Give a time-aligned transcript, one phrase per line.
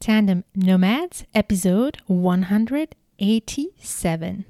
[0.00, 4.44] Tandem Nomads, episode 187.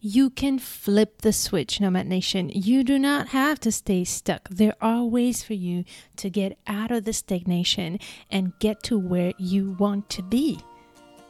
[0.00, 2.50] You can flip the switch, Nomad Nation.
[2.52, 4.50] You do not have to stay stuck.
[4.50, 5.86] There are ways for you
[6.16, 7.98] to get out of the stagnation
[8.30, 10.60] and get to where you want to be.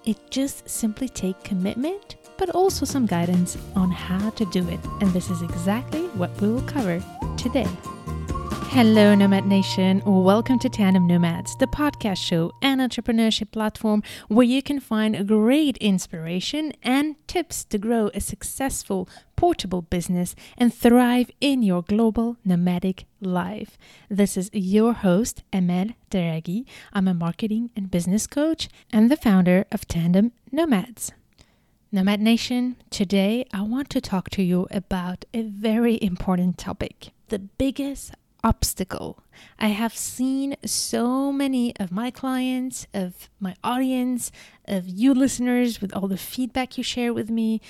[0.04, 4.80] It just simply takes commitment, but also some guidance on how to do it.
[5.00, 7.00] And this is exactly what we will cover
[7.36, 7.68] today.
[8.76, 10.02] Hello, Nomad Nation.
[10.04, 15.26] Or welcome to Tandem Nomads, the podcast show and entrepreneurship platform where you can find
[15.26, 22.36] great inspiration and tips to grow a successful, portable business and thrive in your global
[22.44, 23.78] nomadic life.
[24.10, 26.66] This is your host, Amel Derragui.
[26.92, 31.12] I'm a marketing and business coach and the founder of Tandem Nomads.
[31.90, 37.38] Nomad Nation, today I want to talk to you about a very important topic the
[37.40, 38.12] biggest
[38.46, 39.18] obstacle.
[39.58, 44.30] I have seen so many of my clients, of my audience,
[44.66, 47.60] of you listeners with all the feedback you share with me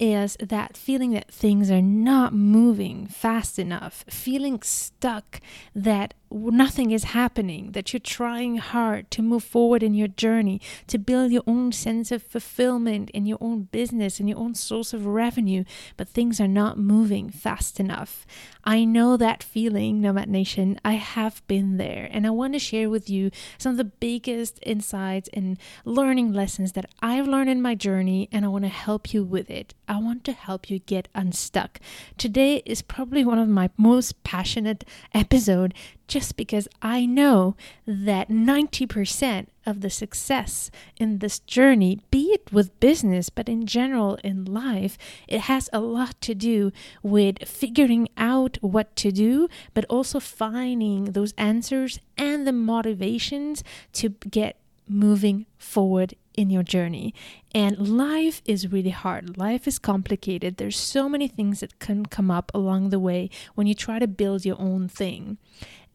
[0.00, 5.40] is that feeling that things are not moving fast enough, feeling stuck,
[5.74, 10.96] that nothing is happening, that you're trying hard to move forward in your journey, to
[10.96, 15.06] build your own sense of fulfillment in your own business and your own source of
[15.06, 15.64] revenue,
[15.96, 18.26] but things are not moving fast enough.
[18.64, 20.80] I know that feeling, Nomad Nation.
[20.84, 24.60] I have been there, and I want to share with you some of the biggest
[24.62, 29.12] insights and learning lessons that I've learned in my journey, and I want to help
[29.12, 29.74] you with it.
[29.90, 31.80] I want to help you get unstuck.
[32.16, 35.74] Today is probably one of my most passionate episode
[36.06, 42.78] just because I know that 90% of the success in this journey, be it with
[42.78, 46.70] business, but in general in life, it has a lot to do
[47.02, 54.10] with figuring out what to do, but also finding those answers and the motivations to
[54.30, 54.59] get
[54.90, 57.14] moving forward in your journey.
[57.54, 59.36] And life is really hard.
[59.36, 60.56] Life is complicated.
[60.56, 64.06] There's so many things that can come up along the way when you try to
[64.06, 65.38] build your own thing.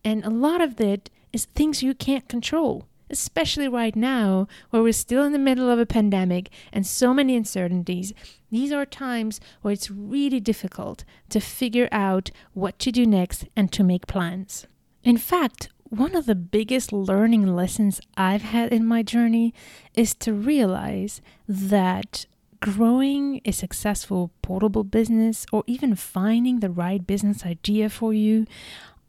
[0.04, 4.94] And a lot of it is things you can't control, especially right now where we're
[4.94, 8.14] still in the middle of a pandemic and so many uncertainties.
[8.52, 13.72] These are times where it's really difficult to figure out what to do next and
[13.72, 14.68] to make plans.
[15.04, 19.54] In fact, one of the biggest learning lessons I've had in my journey
[19.94, 22.26] is to realize that
[22.60, 28.48] growing a successful portable business or even finding the right business idea for you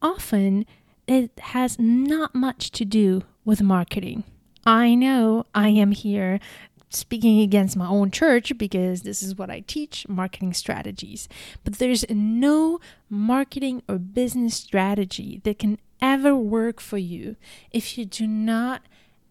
[0.02, 0.66] often
[1.06, 4.24] it has not much to do with marketing.
[4.66, 6.40] I know I am here
[6.90, 11.28] speaking against my own church because this is what I teach marketing strategies.
[11.64, 12.80] But there's no
[13.10, 17.36] marketing or business strategy that can ever work for you
[17.72, 18.82] if you do not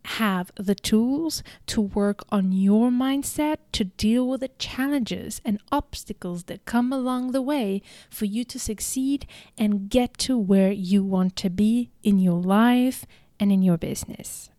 [0.05, 6.43] have the tools to work on your mindset to deal with the challenges and obstacles
[6.43, 9.25] that come along the way for you to succeed
[9.57, 13.05] and get to where you want to be in your life
[13.39, 14.49] and in your business.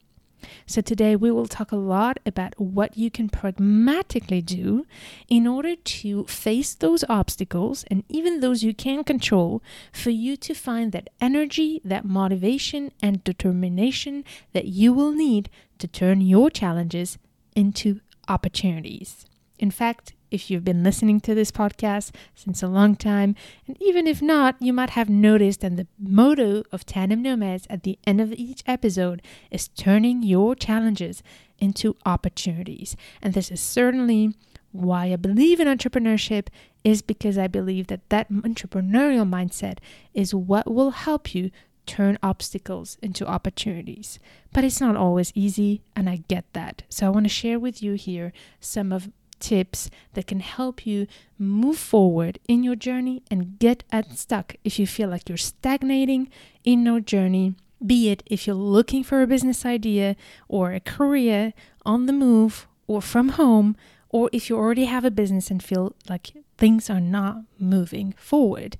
[0.66, 4.86] So, today we will talk a lot about what you can pragmatically do
[5.28, 9.62] in order to face those obstacles and even those you can control
[9.92, 15.86] for you to find that energy, that motivation, and determination that you will need to
[15.86, 17.18] turn your challenges
[17.54, 19.26] into opportunities.
[19.58, 23.34] In fact, if you've been listening to this podcast since a long time,
[23.66, 27.82] and even if not, you might have noticed that the motto of Tandem Nomads at
[27.82, 31.22] the end of each episode is turning your challenges
[31.58, 32.96] into opportunities.
[33.22, 34.34] And this is certainly
[34.72, 36.48] why I believe in entrepreneurship
[36.84, 39.78] is because I believe that that entrepreneurial mindset
[40.14, 41.50] is what will help you
[41.86, 44.18] turn obstacles into opportunities.
[44.52, 46.82] But it's not always easy, and I get that.
[46.88, 49.10] So I want to share with you here some of
[49.40, 51.06] tips that can help you
[51.38, 56.28] move forward in your journey and get unstuck if you feel like you're stagnating
[56.64, 57.54] in your journey.
[57.84, 60.16] Be it if you're looking for a business idea
[60.48, 61.52] or a career
[61.84, 63.76] on the move or from home,
[64.08, 68.78] or if you already have a business and feel like things are not moving forward.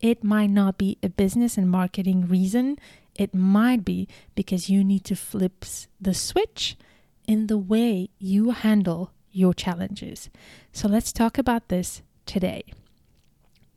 [0.00, 2.78] It might not be a business and marketing reason.
[3.16, 5.64] It might be because you need to flip
[6.00, 6.76] the switch
[7.26, 10.28] in the way you handle your challenges.
[10.72, 12.64] So let's talk about this today.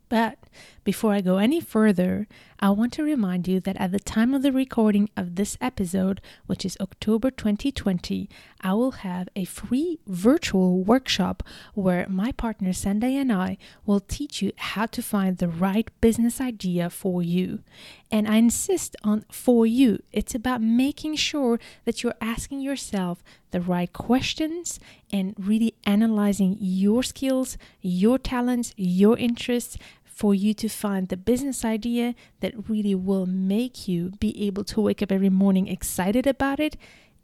[0.09, 0.39] But
[0.83, 2.27] before I go any further,
[2.59, 6.21] I want to remind you that at the time of the recording of this episode,
[6.45, 8.29] which is October 2020,
[8.61, 11.41] I will have a free virtual workshop
[11.73, 16.39] where my partner Sundae and I will teach you how to find the right business
[16.39, 17.63] idea for you.
[18.11, 20.03] And I insist on for you.
[20.11, 24.79] It's about making sure that you're asking yourself the right questions
[25.11, 29.77] and really analyzing your skills, your talents, your interests
[30.21, 34.79] for you to find the business idea that really will make you be able to
[34.79, 36.77] wake up every morning excited about it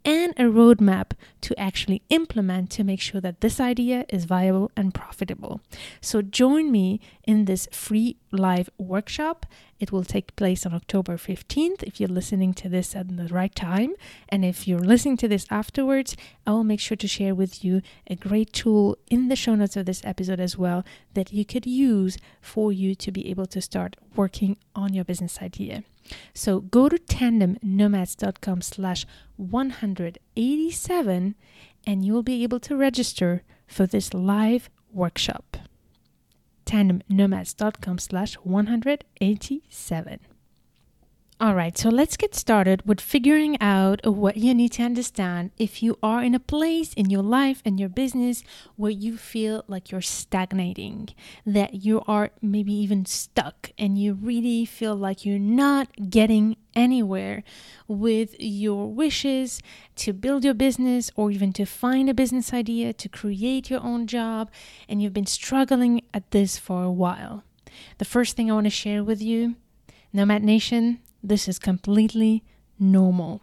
[0.08, 1.10] and a roadmap
[1.42, 5.60] to actually implement to make sure that this idea is viable and profitable.
[6.00, 9.44] So, join me in this free live workshop.
[9.78, 13.54] It will take place on October 15th if you're listening to this at the right
[13.54, 13.92] time.
[14.30, 16.16] And if you're listening to this afterwards,
[16.46, 19.76] I will make sure to share with you a great tool in the show notes
[19.76, 23.60] of this episode as well that you could use for you to be able to
[23.60, 25.84] start working on your business idea.
[26.34, 29.06] So go to tandemnomads.com slash
[29.36, 31.34] 187
[31.86, 35.56] and you will be able to register for this live workshop.
[36.66, 40.20] tandemnomads.com slash 187.
[41.40, 45.84] All right, so let's get started with figuring out what you need to understand if
[45.84, 48.42] you are in a place in your life and your business
[48.74, 51.10] where you feel like you're stagnating,
[51.46, 57.44] that you are maybe even stuck, and you really feel like you're not getting anywhere
[57.86, 59.60] with your wishes
[59.94, 64.08] to build your business or even to find a business idea, to create your own
[64.08, 64.50] job,
[64.88, 67.44] and you've been struggling at this for a while.
[67.98, 69.54] The first thing I want to share with you,
[70.12, 72.44] Nomad Nation, this is completely
[72.78, 73.42] normal.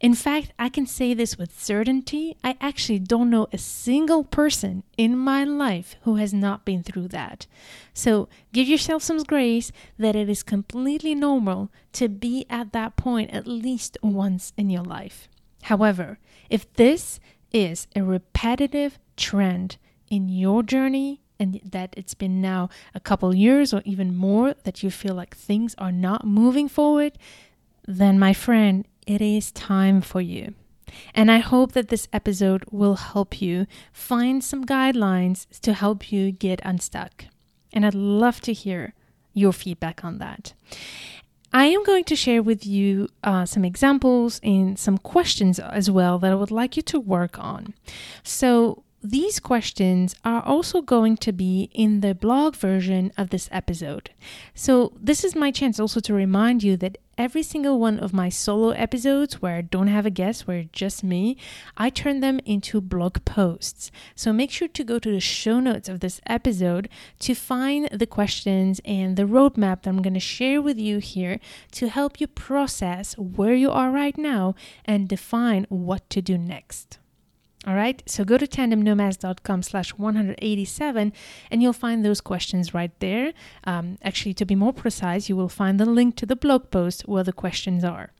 [0.00, 2.36] In fact, I can say this with certainty.
[2.44, 7.08] I actually don't know a single person in my life who has not been through
[7.08, 7.46] that.
[7.92, 13.30] So give yourself some grace that it is completely normal to be at that point
[13.32, 15.28] at least once in your life.
[15.62, 17.18] However, if this
[17.52, 19.78] is a repetitive trend
[20.08, 24.82] in your journey, and that it's been now a couple years or even more that
[24.82, 27.18] you feel like things are not moving forward,
[27.86, 30.54] then my friend, it is time for you.
[31.14, 36.32] And I hope that this episode will help you find some guidelines to help you
[36.32, 37.26] get unstuck.
[37.72, 38.94] And I'd love to hear
[39.34, 40.54] your feedback on that.
[41.52, 46.18] I am going to share with you uh, some examples and some questions as well
[46.18, 47.74] that I would like you to work on.
[48.22, 54.10] So, these questions are also going to be in the blog version of this episode.
[54.54, 58.28] So, this is my chance also to remind you that every single one of my
[58.28, 61.36] solo episodes where I don't have a guest, where it's just me,
[61.76, 63.92] I turn them into blog posts.
[64.16, 66.88] So, make sure to go to the show notes of this episode
[67.20, 71.38] to find the questions and the roadmap that I'm going to share with you here
[71.72, 76.98] to help you process where you are right now and define what to do next.
[77.66, 81.12] All right, so go to tandemnomads.com slash 187
[81.50, 83.32] and you'll find those questions right there.
[83.64, 87.08] Um, actually, to be more precise, you will find the link to the blog post
[87.08, 88.12] where the questions are.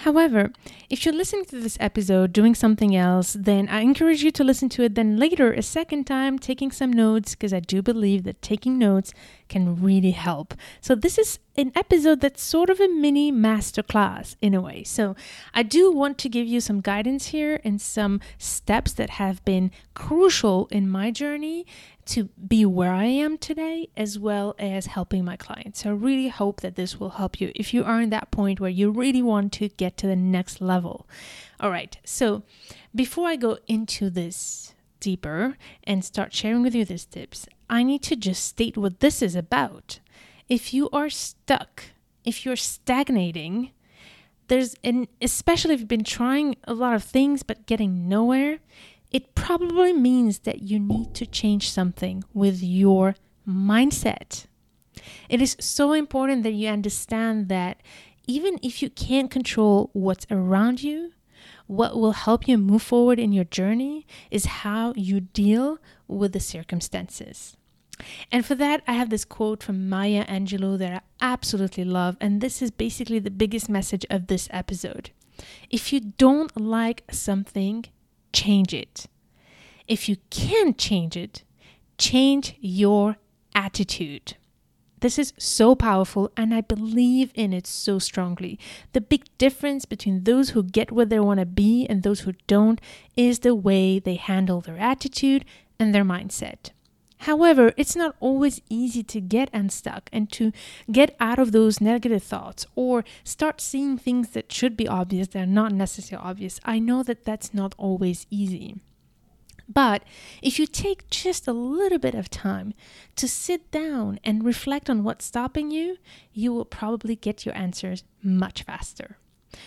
[0.00, 0.52] However,
[0.90, 4.68] if you're listening to this episode doing something else, then I encourage you to listen
[4.70, 8.42] to it then later a second time, taking some notes, because I do believe that
[8.42, 9.14] taking notes
[9.48, 10.54] can really help.
[10.80, 14.82] So, this is an episode that's sort of a mini masterclass in a way.
[14.84, 15.16] So,
[15.54, 19.70] I do want to give you some guidance here and some steps that have been
[19.94, 21.66] crucial in my journey
[22.06, 25.82] to be where I am today, as well as helping my clients.
[25.82, 28.60] So, I really hope that this will help you if you are in that point
[28.60, 31.06] where you really want to get to the next level.
[31.58, 32.42] All right, so
[32.94, 38.02] before I go into this deeper and start sharing with you these tips, I need
[38.04, 40.00] to just state what this is about.
[40.48, 41.84] If you are stuck,
[42.24, 43.72] if you're stagnating,
[44.48, 48.58] there's an especially if you've been trying a lot of things but getting nowhere,
[49.10, 53.16] it probably means that you need to change something with your
[53.48, 54.46] mindset.
[55.28, 57.80] It is so important that you understand that
[58.26, 61.12] even if you can't control what's around you,
[61.66, 66.40] what will help you move forward in your journey is how you deal with the
[66.40, 67.56] circumstances.
[68.30, 71.00] And for that, I have this quote from Maya Angelou that I
[71.32, 72.16] absolutely love.
[72.20, 75.10] And this is basically the biggest message of this episode.
[75.70, 77.86] If you don't like something,
[78.32, 79.06] change it.
[79.88, 81.42] If you can't change it,
[81.98, 83.16] change your
[83.54, 84.36] attitude.
[85.00, 88.58] This is so powerful, and I believe in it so strongly.
[88.92, 92.32] The big difference between those who get where they want to be and those who
[92.46, 92.80] don't
[93.14, 95.44] is the way they handle their attitude
[95.78, 96.70] and their mindset.
[97.20, 100.52] However, it's not always easy to get unstuck and to
[100.92, 105.42] get out of those negative thoughts or start seeing things that should be obvious that
[105.42, 106.60] are not necessarily obvious.
[106.64, 108.76] I know that that's not always easy.
[109.68, 110.04] But
[110.42, 112.72] if you take just a little bit of time
[113.16, 115.96] to sit down and reflect on what's stopping you,
[116.32, 119.18] you will probably get your answers much faster.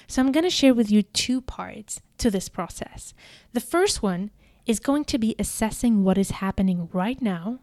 [0.08, 3.13] So, I'm going to share with you two parts to this process.
[3.54, 4.30] The first one
[4.69, 7.57] is going to be assessing what is happening right now.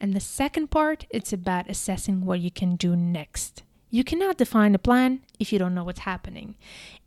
[0.00, 3.62] And the second part, it's about assessing what you can do next.
[3.88, 6.56] You cannot define a plan if you don't know what's happening.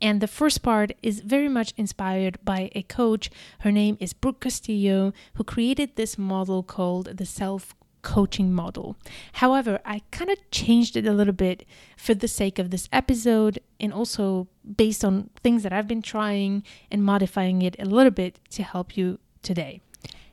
[0.00, 3.28] And the first part is very much inspired by a coach.
[3.58, 8.96] Her name is Brooke Castillo, who created this model called the self coaching model.
[9.34, 11.66] However, I kind of changed it a little bit
[11.98, 16.62] for the sake of this episode and also based on things that I've been trying
[16.90, 19.80] and modifying it a little bit to help you today.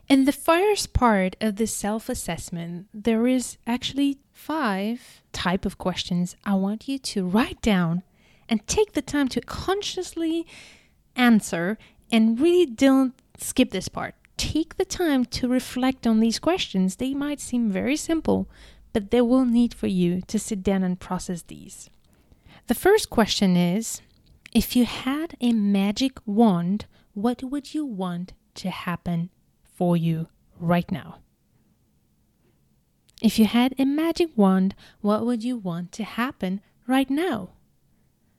[0.08, 6.36] In the first part of the self assessment, there is actually five type of questions
[6.44, 8.04] I want you to write down
[8.50, 10.46] and take the time to consciously
[11.16, 11.78] answer
[12.12, 14.16] and really don't skip this part.
[14.38, 16.96] Take the time to reflect on these questions.
[16.96, 18.50] They might seem very simple,
[18.92, 21.90] but they will need for you to sit down and process these.
[22.68, 24.02] The first question is
[24.54, 29.30] if you had a magic wand, what would you want to happen
[29.64, 30.28] for you
[30.60, 31.20] right now?
[33.22, 37.52] If you had a magic wand, what would you want to happen right now?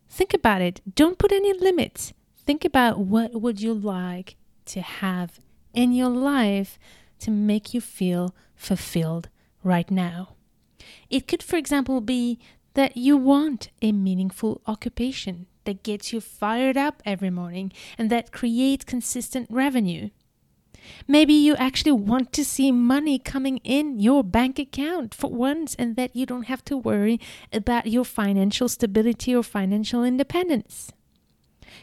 [0.09, 0.81] Think about it.
[0.95, 2.12] Don't put any limits.
[2.37, 5.38] Think about what would you like to have
[5.73, 6.78] in your life
[7.21, 9.28] to make you feel fulfilled
[9.62, 10.35] right now.
[11.09, 12.40] It could for example be
[12.75, 18.33] that you want a meaningful occupation that gets you fired up every morning and that
[18.33, 20.11] creates consistent revenue.
[21.07, 25.97] Maybe you actually want to see money coming in your bank account for once and
[25.97, 27.21] that you don't have to worry
[27.52, 30.90] about your financial stability or financial independence.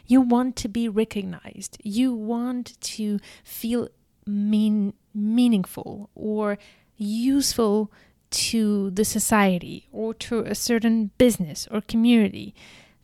[0.06, 1.78] You want to be recognized.
[1.82, 3.88] You want to feel
[4.26, 6.58] mean, meaningful or
[6.96, 7.90] useful
[8.30, 12.54] to the society or to a certain business or community.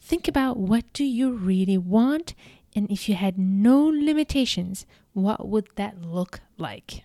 [0.06, 2.36] Think about what do you really want
[2.76, 7.02] and if you had no limitations, what would that look like?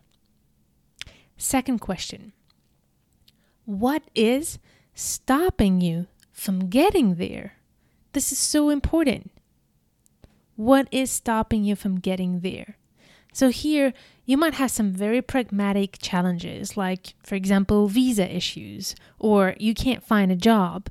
[1.36, 2.32] Second question
[3.66, 4.60] What is
[4.94, 7.54] stopping you from getting there?
[8.14, 9.32] This is so important.
[10.56, 12.78] What is stopping you from getting there?
[13.34, 13.94] So, here
[14.26, 20.04] you might have some very pragmatic challenges, like, for example, visa issues, or you can't
[20.04, 20.88] find a job.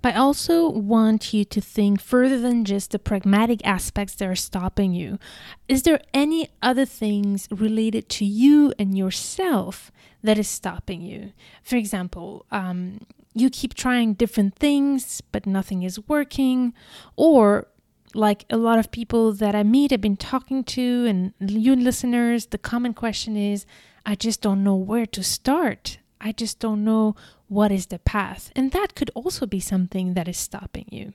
[0.00, 4.36] But I also want you to think further than just the pragmatic aspects that are
[4.36, 5.18] stopping you.
[5.66, 9.90] Is there any other things related to you and yourself
[10.22, 11.32] that is stopping you?
[11.62, 13.00] For example, um,
[13.34, 16.74] you keep trying different things, but nothing is working,
[17.16, 17.68] or
[18.14, 22.46] like a lot of people that I meet I've been talking to, and you listeners,
[22.46, 23.66] the common question is,
[24.06, 25.98] I just don't know where to start.
[26.20, 27.14] I just don't know
[27.48, 28.50] what is the path.
[28.56, 31.12] And that could also be something that is stopping you.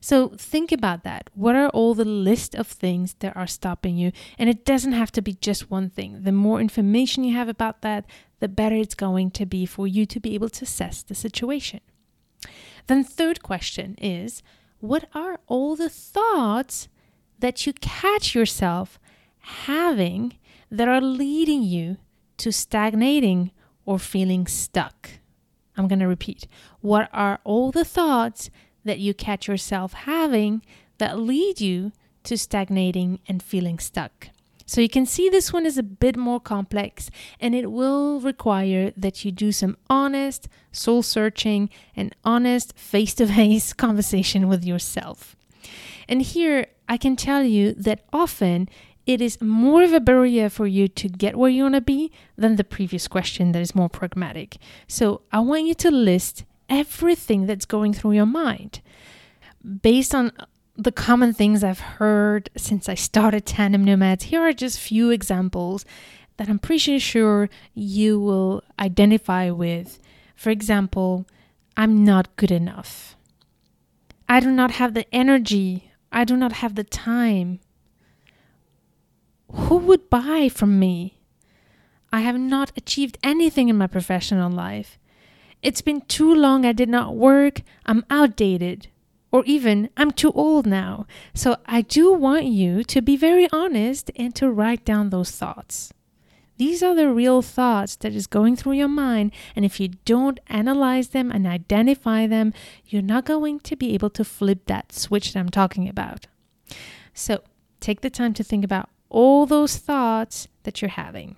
[0.00, 1.30] So think about that.
[1.34, 4.12] What are all the list of things that are stopping you?
[4.38, 6.22] And it doesn't have to be just one thing.
[6.22, 8.04] The more information you have about that,
[8.38, 11.80] the better it's going to be for you to be able to assess the situation.
[12.86, 14.42] Then third question is,
[14.78, 16.88] what are all the thoughts
[17.38, 19.00] that you catch yourself
[19.38, 20.34] having
[20.70, 21.96] that are leading you
[22.38, 23.50] to stagnating
[23.86, 25.10] or feeling stuck?
[25.76, 26.46] I'm going to repeat.
[26.80, 28.50] What are all the thoughts
[28.84, 30.62] that you catch yourself having
[30.98, 31.92] that lead you
[32.24, 34.28] to stagnating and feeling stuck?
[34.68, 38.92] So you can see this one is a bit more complex and it will require
[38.96, 45.36] that you do some honest soul searching and honest face to face conversation with yourself.
[46.08, 48.68] And here I can tell you that often
[49.06, 52.10] it is more of a barrier for you to get where you want to be
[52.36, 54.56] than the previous question that is more pragmatic.
[54.88, 58.80] So I want you to list everything that's going through your mind
[59.82, 60.32] based on
[60.76, 64.24] the common things I've heard since I started Tandem Nomads.
[64.24, 65.84] Here are just few examples
[66.36, 70.00] that I'm pretty sure you will identify with.
[70.34, 71.26] For example,
[71.76, 73.16] I'm not good enough.
[74.28, 75.92] I do not have the energy.
[76.12, 77.60] I do not have the time.
[79.52, 81.20] Who would buy from me?
[82.12, 84.98] I have not achieved anything in my professional life.
[85.62, 87.62] It's been too long I did not work.
[87.84, 88.88] I'm outdated.
[89.32, 91.06] Or even, I'm too old now.
[91.34, 95.92] So I do want you to be very honest and to write down those thoughts.
[96.58, 99.32] These are the real thoughts that is going through your mind.
[99.54, 102.54] And if you don't analyze them and identify them,
[102.86, 106.28] you're not going to be able to flip that switch that I'm talking about.
[107.12, 107.42] So
[107.80, 111.36] take the time to think about all those thoughts that you're having.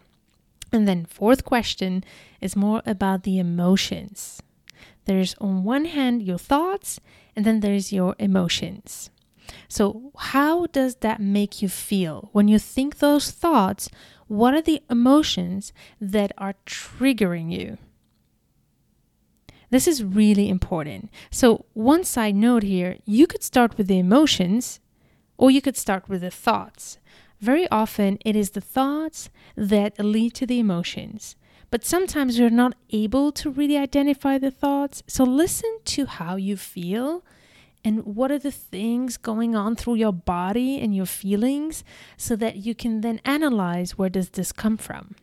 [0.73, 2.05] And then, fourth question
[2.41, 4.43] is more about the emotions.
[5.07, 7.01] There's on one hand your thoughts,
[7.35, 9.11] and then there's your emotions.
[9.69, 12.29] So, how does that make you feel?
[12.33, 13.89] When you think those thoughts,
[14.27, 17.79] what are the emotions that are triggering you?
[19.71, 21.11] This is really important.
[21.31, 24.81] So, one side note here you could start with the emotions
[25.37, 26.99] or you could start with the thoughts.
[27.41, 31.37] Very often, it is the thoughts that lead to the emotions.
[31.71, 35.03] But sometimes you're not able to really identify the thoughts.
[35.07, 37.23] So, listen to how you feel
[37.85, 41.85] and what are the things going on through your body and your feelings
[42.17, 45.15] so that you can then analyze where does this come from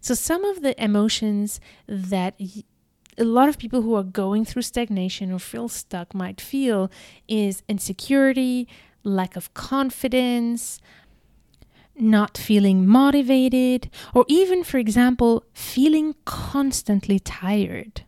[0.00, 2.34] so some of the emotions that
[3.18, 6.90] a lot of people who are going through stagnation or feel stuck might feel
[7.28, 8.66] is insecurity
[9.04, 10.80] lack of confidence
[12.02, 18.02] not feeling motivated or even for example feeling constantly tired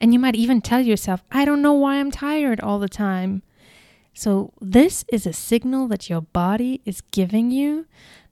[0.00, 3.42] and you might even tell yourself, I don't know why I'm tired all the time.
[4.14, 7.86] So, this is a signal that your body is giving you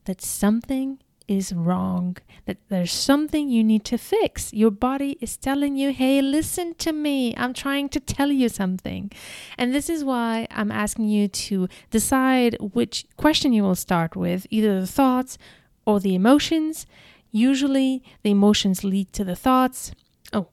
[0.07, 0.99] that something
[1.29, 2.17] is wrong,
[2.47, 4.53] that there's something you need to fix.
[4.53, 7.35] Your body is telling you, hey, listen to me.
[7.37, 9.13] I'm trying to tell you something.
[9.57, 14.47] And this is why I'm asking you to decide which question you will start with
[14.51, 15.39] either the thoughts
[15.85, 16.87] or the emotions.
[17.31, 19.93] Usually, the emotions lead to the thoughts
[20.33, 20.49] Oh,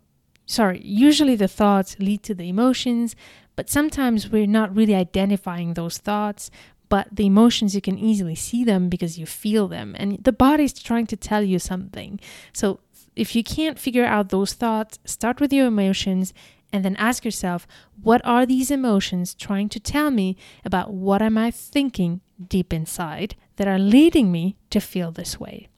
[0.46, 3.16] sorry, usually the thoughts lead to the emotions,
[3.56, 6.50] but sometimes we're not really identifying those thoughts.
[6.90, 10.74] But the emotions, you can easily see them because you feel them, and the body's
[10.74, 12.20] trying to tell you something.
[12.54, 12.80] So,
[13.16, 16.34] if you can't figure out those thoughts, start with your emotions
[16.74, 17.66] and then ask yourself,
[18.02, 23.36] what are these emotions trying to tell me about what am I thinking deep inside
[23.56, 25.70] that are leading me to feel this way?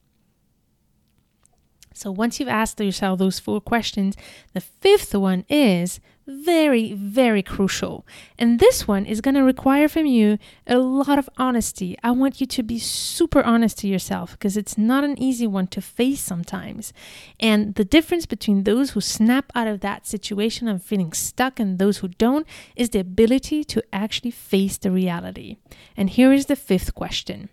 [1.98, 4.16] So once you've asked yourself those four questions,
[4.54, 8.06] the fifth one is very, very crucial.
[8.38, 10.38] And this one is going to require from you
[10.68, 11.98] a lot of honesty.
[12.04, 15.66] I want you to be super honest to yourself because it's not an easy one
[15.68, 16.94] to face sometimes.
[17.40, 21.80] And the difference between those who snap out of that situation of feeling stuck and
[21.80, 25.58] those who don't is the ability to actually face the reality.
[25.96, 27.50] And here is the fifth question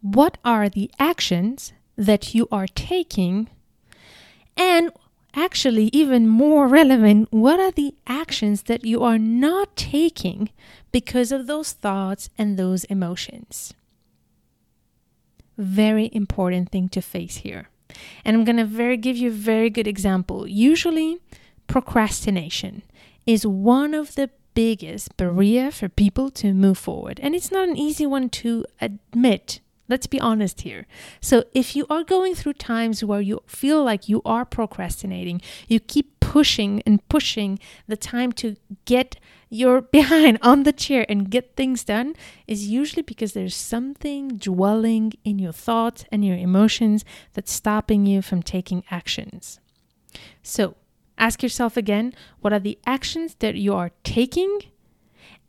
[0.00, 3.48] What are the actions that you are taking?
[4.56, 4.90] And
[5.34, 10.50] actually, even more relevant, what are the actions that you are not taking
[10.90, 13.74] because of those thoughts and those emotions?
[15.58, 17.68] Very important thing to face here.
[18.24, 20.46] And I'm going to very give you a very good example.
[20.48, 21.18] Usually,
[21.66, 22.82] procrastination
[23.26, 27.20] is one of the biggest barrier for people to move forward.
[27.22, 30.86] And it's not an easy one to admit Let's be honest here.
[31.20, 35.80] So, if you are going through times where you feel like you are procrastinating, you
[35.80, 39.16] keep pushing and pushing the time to get
[39.50, 42.14] your behind on the chair and get things done,
[42.46, 48.22] is usually because there's something dwelling in your thoughts and your emotions that's stopping you
[48.22, 49.60] from taking actions.
[50.42, 50.76] So,
[51.18, 54.60] ask yourself again what are the actions that you are taking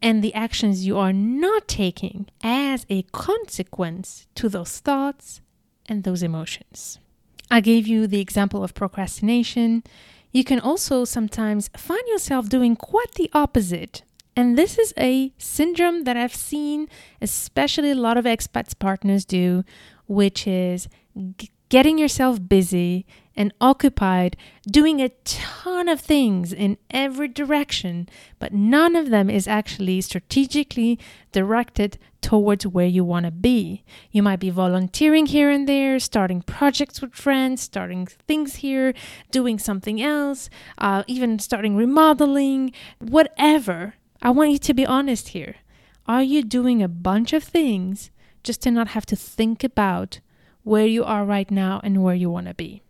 [0.03, 5.39] and the actions you are not taking as a consequence to those thoughts
[5.87, 6.99] and those emotions.
[7.49, 9.81] I gave you the example of procrastination.
[10.33, 14.03] You can also sometimes find yourself doing quite the opposite.
[14.35, 16.89] And this is a syndrome that I've seen,
[17.21, 19.63] especially a lot of expats partners do,
[20.07, 20.89] which is
[21.73, 23.03] getting yourself busy
[23.35, 24.37] and occupied
[24.69, 28.07] doing a ton of things in every direction,
[28.37, 30.99] but none of them is actually strategically
[31.31, 33.83] directed towards where you want to be.
[34.11, 38.93] You might be volunteering here and there, starting projects with friends, starting things here,
[39.31, 43.95] doing something else, uh, even starting remodeling, whatever.
[44.21, 45.55] I want you to be honest here.
[46.07, 48.11] Are you doing a bunch of things
[48.43, 50.19] just to not have to think about
[50.63, 52.81] where you are right now and where you want to be.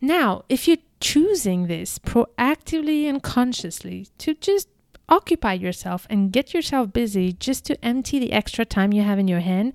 [0.00, 4.68] Now, if you're choosing this proactively and consciously to just
[5.08, 9.28] occupy yourself and get yourself busy just to empty the extra time you have in
[9.28, 9.72] your hand,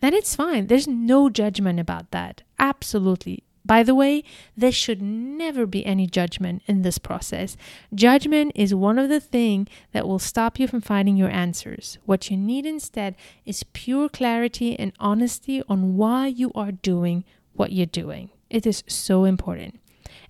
[0.00, 0.66] then it's fine.
[0.66, 2.42] There's no judgment about that.
[2.58, 3.44] Absolutely.
[3.64, 4.24] By the way,
[4.56, 7.56] there should never be any judgment in this process.
[7.94, 11.98] Judgment is one of the things that will stop you from finding your answers.
[12.06, 17.72] What you need instead is pure clarity and honesty on why you are doing what
[17.72, 18.30] you're doing.
[18.48, 19.78] It is so important.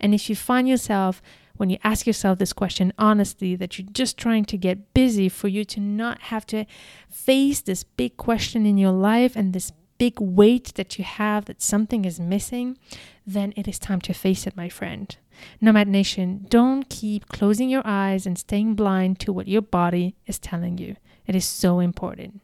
[0.01, 1.23] And if you find yourself,
[1.57, 5.49] when you ask yourself this question honestly, that you're just trying to get busy for
[5.49, 6.65] you to not have to
[7.09, 11.61] face this big question in your life and this big weight that you have that
[11.61, 12.79] something is missing,
[13.27, 15.15] then it is time to face it, my friend.
[15.61, 20.39] Nomad Nation, don't keep closing your eyes and staying blind to what your body is
[20.39, 20.97] telling you.
[21.27, 22.41] It is so important.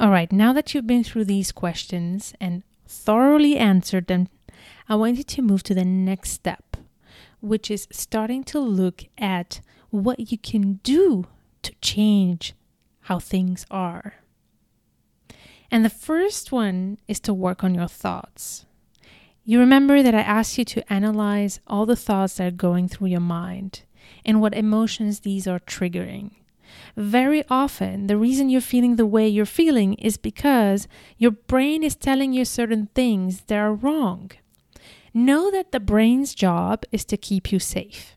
[0.00, 4.26] All right, now that you've been through these questions and thoroughly answered them,
[4.88, 6.76] I want you to move to the next step,
[7.40, 11.26] which is starting to look at what you can do
[11.62, 12.54] to change
[13.02, 14.14] how things are.
[15.72, 18.66] And the first one is to work on your thoughts.
[19.42, 23.08] You remember that I asked you to analyze all the thoughts that are going through
[23.08, 23.80] your mind
[24.22, 26.32] and what emotions these are triggering.
[26.94, 31.96] Very often, the reason you're feeling the way you're feeling is because your brain is
[31.96, 34.30] telling you certain things that are wrong.
[35.14, 38.14] Know that the brain's job is to keep you safe.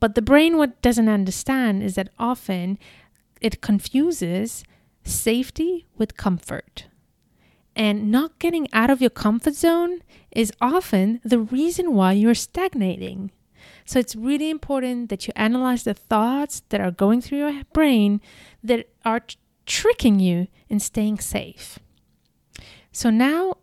[0.00, 2.78] But the brain, what doesn't understand is that often
[3.40, 4.64] it confuses
[5.04, 6.86] safety with comfort.
[7.76, 13.32] And not getting out of your comfort zone is often the reason why you're stagnating.
[13.84, 18.20] So it's really important that you analyze the thoughts that are going through your brain
[18.62, 19.36] that are t-
[19.66, 21.78] tricking you in staying safe.
[22.92, 23.54] So now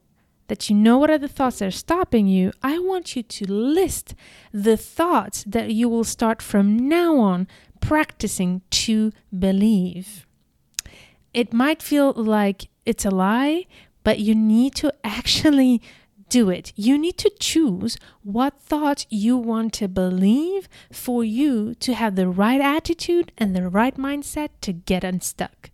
[0.47, 3.51] that you know what are the thoughts that are stopping you, I want you to
[3.51, 4.13] list
[4.51, 7.47] the thoughts that you will start from now on
[7.79, 10.27] practicing to believe
[11.33, 13.65] it might feel like it's a lie,
[14.03, 15.81] but you need to actually
[16.31, 16.71] do it.
[16.77, 22.29] You need to choose what thoughts you want to believe for you to have the
[22.29, 25.69] right attitude and the right mindset to get unstuck.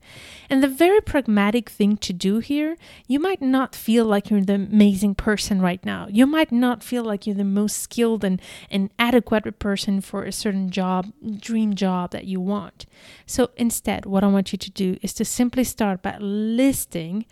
[0.50, 2.76] And the very pragmatic thing to do here,
[3.08, 6.08] you might not feel like you're the amazing person right now.
[6.10, 8.42] You might not feel like you're the most skilled and,
[8.72, 12.88] and adequate person for a certain job, dream job that you want.
[13.28, 17.28] So instead, what I want you to do is to simply start by listing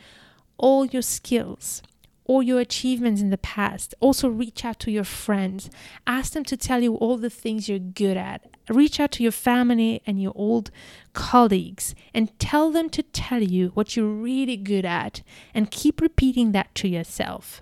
[0.57, 1.81] all your skills
[2.25, 3.95] all your achievements in the past.
[3.99, 5.69] Also, reach out to your friends.
[6.05, 8.45] Ask them to tell you all the things you're good at.
[8.69, 10.71] Reach out to your family and your old
[11.13, 15.21] colleagues and tell them to tell you what you're really good at
[15.53, 17.61] and keep repeating that to yourself.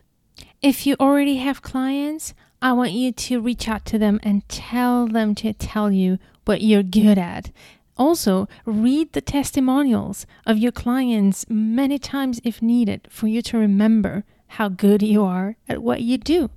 [0.61, 5.07] If you already have clients, I want you to reach out to them and tell
[5.07, 7.51] them to tell you what you're good at.
[7.97, 14.23] Also, read the testimonials of your clients many times if needed for you to remember
[14.53, 16.49] how good you are at what you do.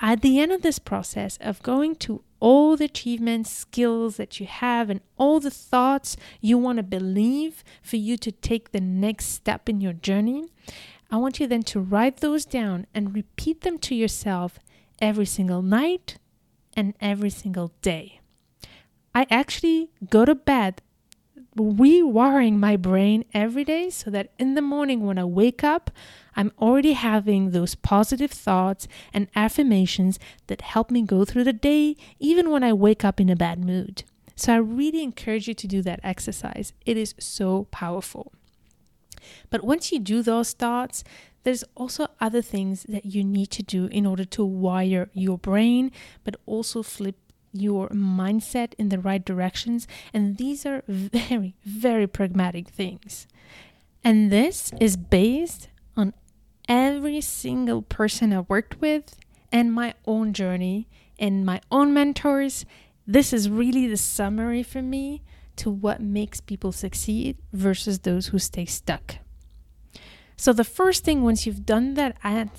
[0.00, 4.46] At the end of this process of going to all the achievements, skills that you
[4.46, 9.26] have, and all the thoughts you want to believe for you to take the next
[9.26, 10.44] step in your journey,
[11.10, 14.58] I want you then to write those down and repeat them to yourself
[15.00, 16.18] every single night
[16.76, 18.20] and every single day.
[19.12, 20.82] I actually go to bed
[21.56, 25.90] rewiring my brain every day so that in the morning when I wake up,
[26.36, 31.96] I'm already having those positive thoughts and affirmations that help me go through the day,
[32.18, 34.04] even when I wake up in a bad mood.
[34.36, 36.72] So I really encourage you to do that exercise.
[36.84, 38.32] It is so powerful.
[39.48, 41.04] But once you do those thoughts,
[41.44, 45.92] there's also other things that you need to do in order to wire your brain,
[46.24, 47.16] but also flip
[47.54, 49.86] your mindset in the right directions.
[50.12, 53.26] And these are very, very pragmatic things.
[54.02, 56.12] And this is based on
[56.68, 59.16] every single person I worked with
[59.50, 60.88] and my own journey
[61.18, 62.66] and my own mentors.
[63.06, 65.22] This is really the summary for me
[65.56, 69.16] to what makes people succeed versus those who stay stuck.
[70.36, 72.16] So, the first thing, once you've done that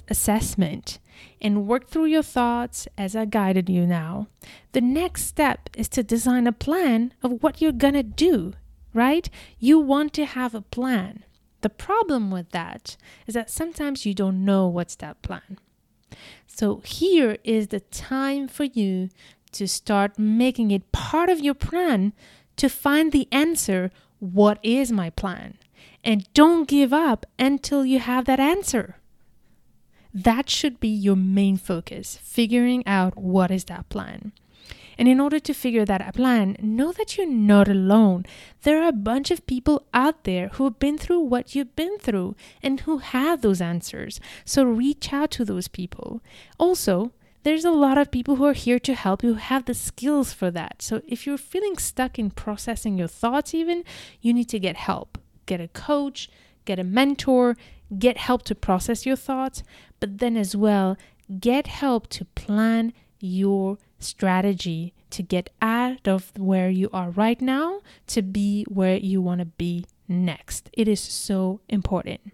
[0.07, 0.99] assessment
[1.41, 4.27] and work through your thoughts as I guided you now,
[4.71, 8.53] the next step is to design a plan of what you're gonna do,
[8.93, 9.29] right?
[9.59, 11.23] You want to have a plan.
[11.61, 12.97] The problem with that
[13.27, 15.57] is that sometimes you don't know what's that plan.
[16.47, 19.09] So, here is the time for you
[19.53, 22.13] to start making it part of your plan
[22.57, 25.57] to find the answer what is my plan?
[26.03, 28.97] And don't give up until you have that answer.
[30.15, 34.31] That should be your main focus, figuring out what is that plan.
[34.97, 38.25] And in order to figure that plan, know that you're not alone.
[38.61, 41.97] There are a bunch of people out there who have been through what you've been
[41.99, 44.21] through and who have those answers.
[44.45, 46.21] So reach out to those people.
[46.57, 47.11] Also,
[47.43, 50.49] there's a lot of people who are here to help you have the skills for
[50.51, 50.81] that.
[50.81, 53.83] So if you're feeling stuck in processing your thoughts, even,
[54.21, 56.29] you need to get help get a coach,
[56.65, 57.55] get a mentor,
[57.97, 59.63] get help to process your thoughts,
[59.99, 60.97] but then as well,
[61.39, 67.81] get help to plan your strategy to get out of where you are right now
[68.07, 70.69] to be where you want to be next.
[70.73, 72.33] It is so important.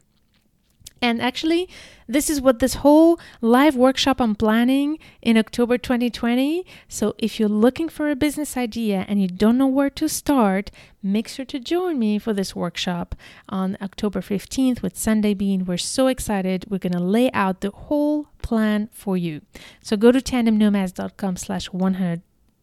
[1.01, 1.67] And actually,
[2.07, 6.63] this is what this whole live workshop I'm planning in October 2020.
[6.87, 10.69] So, if you're looking for a business idea and you don't know where to start,
[11.01, 13.15] make sure to join me for this workshop
[13.49, 15.65] on October 15th with Sundae Bean.
[15.65, 16.65] We're so excited.
[16.69, 19.41] We're going to lay out the whole plan for you.
[19.81, 22.21] So, go to tandemnomads.com slash 100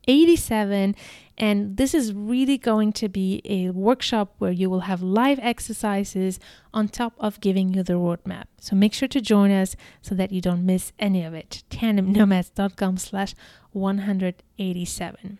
[0.08, 0.96] 87.
[1.36, 6.40] And this is really going to be a workshop where you will have live exercises
[6.74, 8.46] on top of giving you the roadmap.
[8.58, 11.62] So make sure to join us so that you don't miss any of it.
[11.70, 13.34] tandemnomads.com slash
[13.70, 15.38] 187.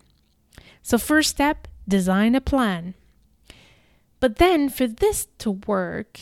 [0.81, 2.93] So first step, design a plan.
[4.21, 6.19] But then for this to work,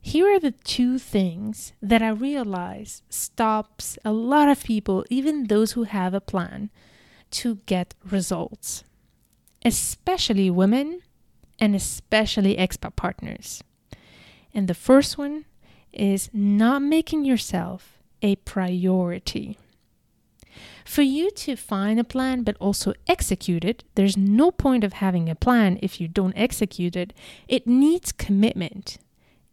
[0.00, 5.72] here are the two things that I realize stops a lot of people, even those
[5.72, 6.70] who have a plan,
[7.30, 8.84] to get results,
[9.64, 11.00] especially women
[11.58, 13.62] and especially expat partners.
[14.52, 15.44] And the first one
[15.92, 19.58] is not making yourself a priority.
[20.84, 25.28] For you to find a plan but also execute it, there's no point of having
[25.28, 27.12] a plan if you don't execute it.
[27.48, 28.98] It needs commitment,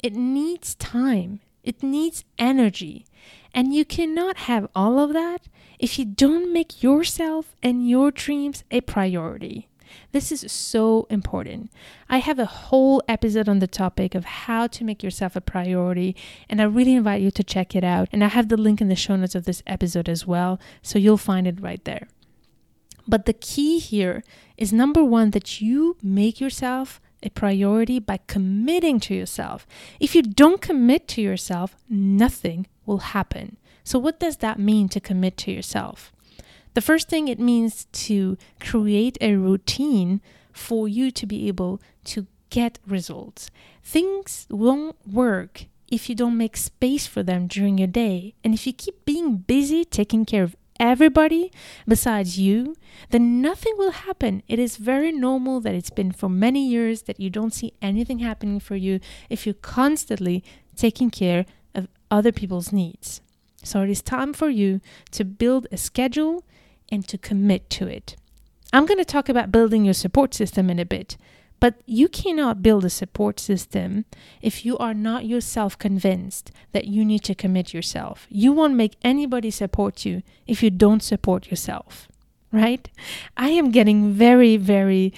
[0.02, 3.06] it needs time, it needs energy.
[3.54, 5.48] And you cannot have all of that
[5.80, 9.68] if you don't make yourself and your dreams a priority.
[10.12, 11.72] This is so important.
[12.10, 16.16] I have a whole episode on the topic of how to make yourself a priority,
[16.50, 18.10] and I really invite you to check it out.
[18.12, 21.00] And I have the link in the show notes of this episode as well, so
[21.00, 22.08] you'll find it right there.
[23.08, 24.24] But the key here
[24.58, 29.66] is number one, that you make yourself a priority by committing to yourself.
[30.00, 33.58] If you don't commit to yourself, nothing will happen.
[33.88, 36.12] So, what does that mean to commit to yourself?
[36.73, 40.19] The first thing it means to create a routine
[40.52, 43.50] for you to be able to get results.
[43.82, 48.34] Things won't work if you don't make space for them during your day.
[48.43, 51.50] And if you keep being busy taking care of everybody
[51.88, 52.76] besides you,
[53.12, 54.43] then nothing will happen.
[54.50, 58.19] It is very normal that it's been for many years that you don't see anything
[58.19, 60.43] happening for you if you're constantly
[60.76, 63.21] taking care of other people's needs.
[63.63, 66.43] So it is time for you to build a schedule
[66.89, 68.15] and to commit to it.
[68.74, 71.17] I'm going to talk about building your support system in a bit,
[71.60, 74.06] but you cannot build a support system
[74.41, 78.28] if you are not yourself convinced that you need to commit yourself.
[78.30, 82.08] You won't make anybody support you if you don't support yourself,
[82.52, 82.88] right?
[83.36, 85.13] I am getting very, very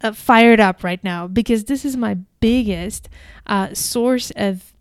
[0.00, 3.08] uh, fired up right now because this is my biggest
[3.46, 4.72] uh, source of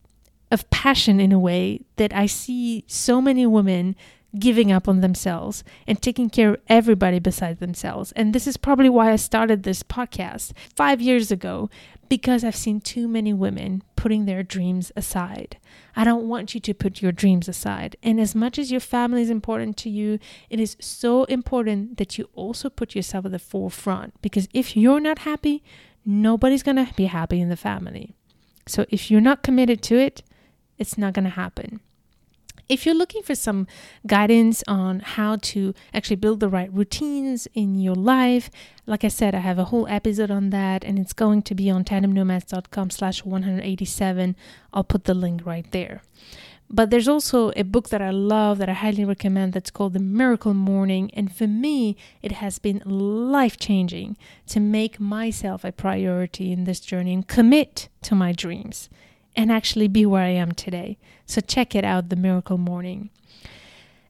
[0.51, 3.95] of passion in a way that I see so many women
[4.37, 8.11] giving up on themselves and taking care of everybody besides themselves.
[8.13, 11.69] And this is probably why I started this podcast five years ago
[12.09, 15.57] because I've seen too many women putting their dreams aside.
[15.95, 17.97] I don't want you to put your dreams aside.
[18.01, 22.17] And as much as your family is important to you, it is so important that
[22.17, 25.63] you also put yourself at the forefront because if you're not happy,
[26.05, 28.13] nobody's going to be happy in the family.
[28.67, 30.23] So if you're not committed to it,
[30.77, 31.79] it's not going to happen.
[32.69, 33.65] If you're looking for some
[34.05, 38.49] guidance on how to actually build the right routines in your life,
[38.85, 41.69] like I said, I have a whole episode on that and it's going to be
[41.69, 44.35] on tandemnomads.com slash 187.
[44.73, 46.01] I'll put the link right there.
[46.69, 49.99] But there's also a book that I love that I highly recommend that's called The
[49.99, 51.09] Miracle Morning.
[51.13, 56.81] And for me, it has been life changing to make myself a priority in this
[56.81, 58.89] journey and commit to my dreams
[59.37, 60.97] and actually be where I am today.
[61.27, 63.11] So check it out, The Miracle Morning.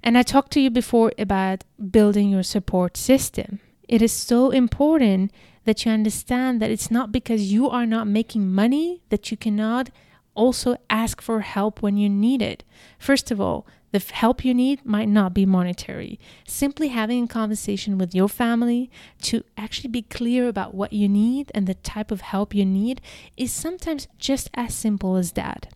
[0.02, 3.60] And I talked to you before about building your support system.
[3.90, 5.32] It is so important
[5.66, 9.90] that you understand that it's not because you are not making money that you cannot
[10.34, 12.64] also ask for help when you need it.
[12.98, 16.20] First of all, the help you need might not be monetary.
[16.46, 21.52] Simply having a conversation with your family to actually be clear about what you need
[21.56, 23.02] and the type of help you need
[23.38, 25.74] is sometimes just as simple as that.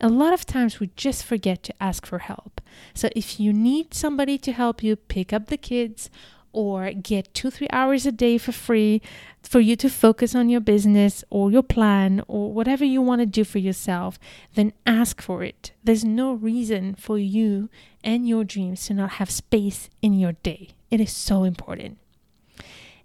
[0.00, 2.60] A lot of times we just forget to ask for help.
[2.92, 6.10] So if you need somebody to help you pick up the kids
[6.56, 9.02] or get two, three hours a day for free
[9.42, 13.26] for you to focus on your business or your plan or whatever you want to
[13.26, 14.18] do for yourself,
[14.54, 15.72] then ask for it.
[15.84, 17.68] There's no reason for you
[18.02, 20.70] and your dreams to not have space in your day.
[20.90, 21.98] It is so important.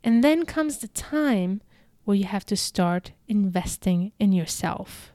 [0.02, 1.60] And then comes the time
[2.06, 5.12] where you have to start investing in yourself.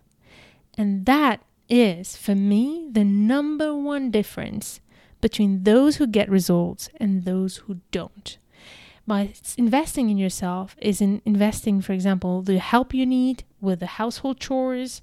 [0.77, 4.81] And that is, for me, the number one difference
[5.21, 8.39] between those who get results and those who don't.
[9.07, 13.87] By investing in yourself is in investing, for example, the help you need with the
[13.87, 15.01] household chores,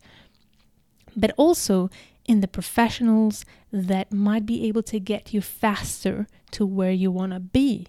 [1.16, 1.90] but also
[2.26, 7.32] in the professionals that might be able to get you faster to where you want
[7.32, 7.88] to be.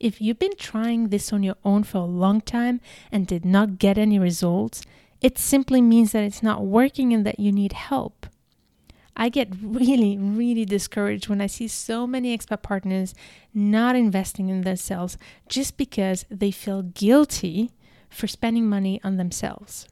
[0.00, 3.78] If you've been trying this on your own for a long time and did not
[3.78, 4.82] get any results,
[5.20, 8.26] it simply means that it's not working and that you need help.
[9.16, 13.14] I get really, really discouraged when I see so many expat partners
[13.52, 15.16] not investing in themselves
[15.48, 17.70] just because they feel guilty
[18.08, 19.88] for spending money on themselves.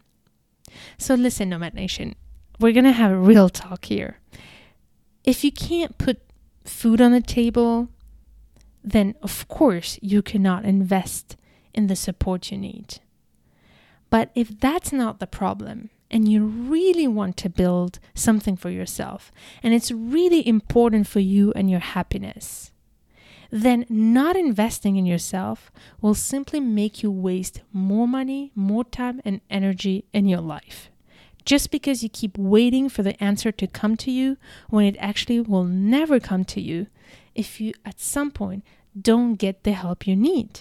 [0.99, 2.15] So, listen, Nomad Nation,
[2.59, 4.19] we're going to have a real talk here.
[5.25, 6.21] If you can't put
[6.65, 7.89] food on the table,
[8.83, 11.37] then of course you cannot invest
[11.75, 12.99] in the support you need.
[14.11, 19.33] But if that's not the problem, and you really want to build something for yourself,
[19.63, 22.71] and it's really important for you and your happiness,
[23.51, 29.41] then not investing in yourself will simply make you waste more money, more time, and
[29.51, 30.91] energy in your life.
[31.45, 34.37] Just because you keep waiting for the answer to come to you
[34.69, 36.87] when it actually will never come to you
[37.35, 38.65] if you at some point
[38.99, 40.61] don't get the help you need.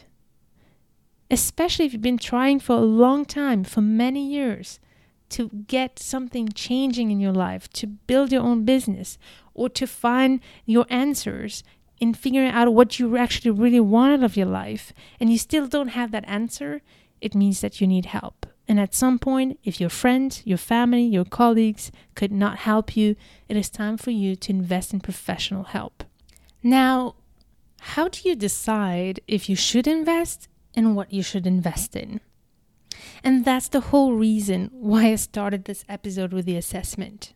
[1.30, 4.80] Especially if you've been trying for a long time, for many years,
[5.32, 9.18] to get something changing in your life, to build your own business,
[9.54, 11.64] or to find your answers
[12.00, 15.90] in figuring out what you actually really wanted of your life, and you still don't
[15.90, 16.82] have that answer,
[17.22, 18.48] it means that you need help.
[18.68, 23.16] And at some point, if your friends, your family, your colleagues could not help you,
[23.50, 26.04] it is time for you to invest in professional help.
[26.64, 27.16] Now,
[27.82, 32.22] how do you decide if you should invest and what you should invest in?
[33.24, 37.34] And that's the whole reason why I started this episode with the assessment.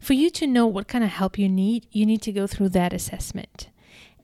[0.00, 2.70] For you to know what kind of help you need, you need to go through
[2.70, 3.68] that assessment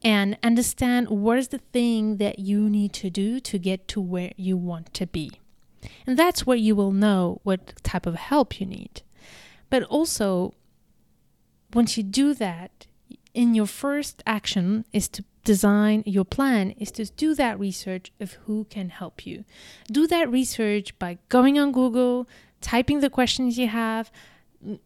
[0.02, 4.32] and understand what is the thing that you need to do to get to where
[4.37, 5.32] you want to be.
[6.06, 9.02] And that's where you will know what type of help you need.
[9.70, 10.54] But also,
[11.72, 12.87] once you do that,
[13.34, 18.32] in your first action is to design your plan is to do that research of
[18.44, 19.44] who can help you.
[19.90, 22.28] Do that research by going on Google,
[22.61, 24.12] typing the questions you have.
[24.62, 24.78] Mm,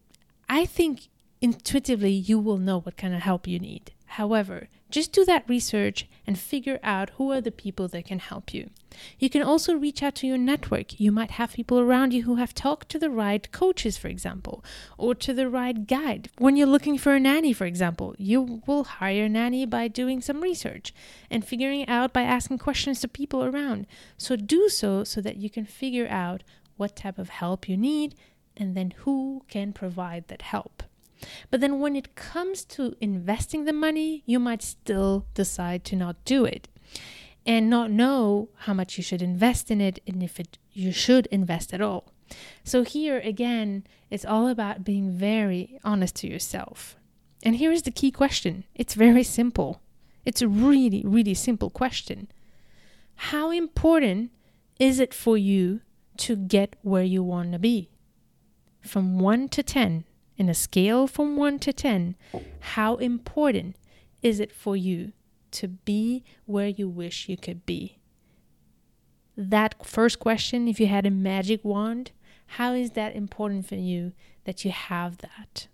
[0.48, 1.08] I think
[1.40, 3.90] intuitively you will know what kind of help you need.
[4.06, 8.54] However, just do that research and figure out who are the people that can help
[8.54, 8.70] you.
[9.18, 11.00] You can also reach out to your network.
[11.00, 14.62] You might have people around you who have talked to the right coaches, for example,
[14.98, 16.28] or to the right guide.
[16.38, 20.20] When you're looking for a nanny, for example, you will hire a nanny by doing
[20.20, 20.92] some research
[21.30, 23.86] and figuring out by asking questions to people around.
[24.18, 26.42] So do so so that you can figure out
[26.76, 28.14] what type of help you need
[28.56, 30.82] and then who can provide that help.
[31.50, 36.24] But then when it comes to investing the money, you might still decide to not
[36.24, 36.68] do it
[37.44, 41.26] and not know how much you should invest in it and if it you should
[41.26, 42.12] invest at all.
[42.64, 46.96] So here again, it's all about being very honest to yourself.
[47.42, 48.64] And here is the key question.
[48.74, 49.82] It's very simple.
[50.24, 52.28] It's a really really simple question.
[53.16, 54.30] How important
[54.78, 55.80] is it for you
[56.18, 57.90] to get where you want to be?
[58.80, 60.04] From 1 to 10,
[60.42, 62.16] in a scale from 1 to 10,
[62.74, 63.76] how important
[64.22, 65.12] is it for you
[65.52, 67.98] to be where you wish you could be?
[69.36, 72.10] That first question, if you had a magic wand,
[72.58, 75.68] how is that important for you that you have that?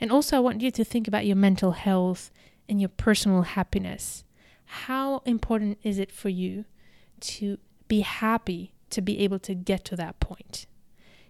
[0.00, 2.32] And also, I want you to think about your mental health
[2.68, 4.24] and your personal happiness.
[4.64, 6.64] How important is it for you
[7.20, 10.66] to be happy to be able to get to that point?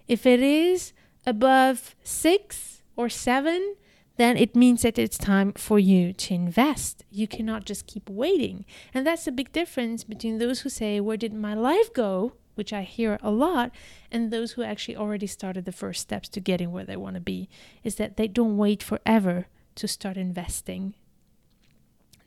[0.08, 0.94] If it is,
[1.26, 3.76] above six or seven,
[4.16, 7.04] then it means that it's time for you to invest.
[7.10, 8.64] You cannot just keep waiting.
[8.92, 12.34] And that's the big difference between those who say, Where did my life go?
[12.54, 13.72] which I hear a lot,
[14.10, 17.20] and those who actually already started the first steps to getting where they want to
[17.20, 17.48] be,
[17.82, 20.94] is that they don't wait forever to start investing.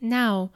[0.01, 0.51] Now,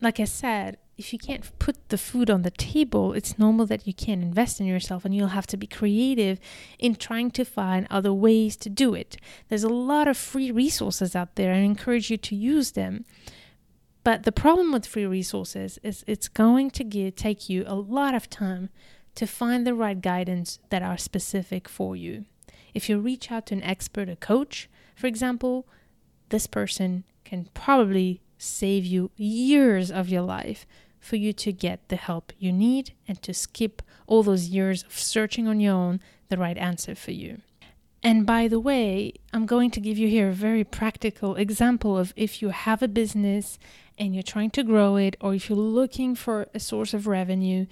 [0.00, 3.86] like I said, if you can't put the food on the table, it's normal that
[3.86, 6.38] you can't invest in yourself and you'll have to be creative
[6.78, 9.16] in trying to find other ways to do it.
[9.48, 13.04] There's a lot of free resources out there and I encourage you to use them.
[14.04, 18.30] But the problem with free resources is it's going to take you a lot of
[18.30, 18.68] time
[19.16, 22.26] to find the right guidance that are specific for you.
[22.72, 25.66] If you reach out to an expert, a coach, for example,
[26.28, 30.66] this person can probably save you years of your life
[31.04, 34.98] for you to get the help you need and to skip all those years of
[34.98, 37.40] searching on your own the right answer for you.
[38.02, 42.12] And by the way, I'm going to give you here a very practical example of
[42.16, 43.58] if you have a business
[43.98, 47.66] and you're trying to grow it, or if you're looking for a source of revenue,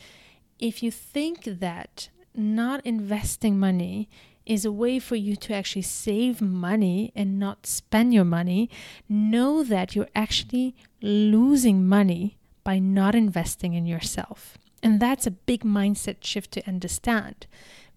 [0.58, 4.08] if you think that not investing money
[4.46, 8.70] is a way for you to actually save money and not spend your money,
[9.08, 14.58] know that you're actually losing money by not investing in yourself.
[14.82, 17.46] And that's a big mindset shift to understand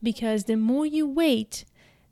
[0.04, 1.66] because the more you wait,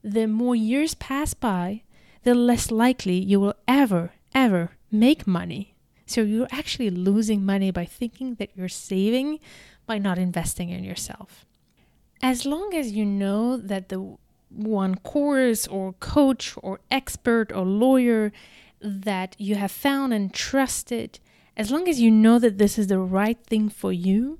[0.03, 1.83] the more years pass by,
[2.23, 5.75] the less likely you will ever, ever make money.
[6.05, 9.39] So you're actually losing money by thinking that you're saving
[9.85, 11.45] by not investing in yourself.
[12.21, 14.17] As long as you know that the
[14.49, 18.31] one course or coach or expert or lawyer
[18.79, 21.19] that you have found and trusted,
[21.55, 24.39] as long as you know that this is the right thing for you,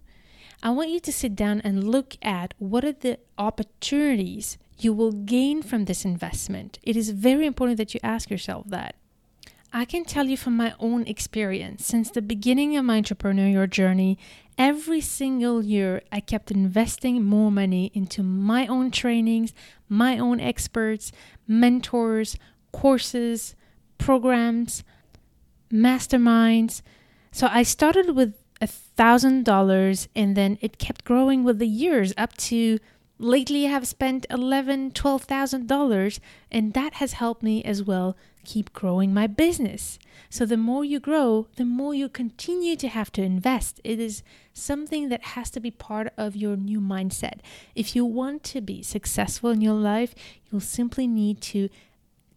[0.62, 5.12] I want you to sit down and look at what are the opportunities you will
[5.12, 6.80] gain from this investment.
[6.84, 8.96] It is very important that you ask yourself that.
[9.76, 14.20] I can tell you from my own experience, since the beginning of my entrepreneurial journey,
[14.56, 19.54] every single year I kept investing more money into my own trainings,
[19.90, 21.12] my own experts,
[21.48, 22.38] mentors,
[22.72, 23.56] courses,
[23.98, 24.84] programs,
[25.72, 26.84] masterminds.
[27.34, 32.14] So I started with a thousand dollars and then it kept growing with the years
[32.16, 32.78] up to
[33.18, 36.20] lately I have spent eleven, twelve thousand dollars
[36.52, 38.16] and that has helped me as well
[38.46, 39.98] keep growing my business.
[40.30, 43.82] So the more you grow, the more you continue to have to invest.
[43.84, 44.22] It is
[44.54, 47.40] something that has to be part of your new mindset.
[47.74, 50.14] If you want to be successful in your life,
[50.52, 51.70] you'll simply need to